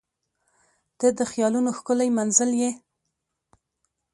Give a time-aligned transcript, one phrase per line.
[0.99, 2.71] •ته د خیالونو ښکلی منزل یې.